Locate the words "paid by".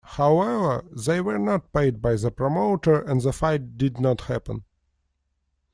1.73-2.15